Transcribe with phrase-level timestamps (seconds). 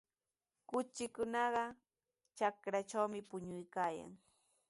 [0.69, 1.63] Kuchikunaqa
[2.37, 4.11] kanchantrawmi puñuykaayan.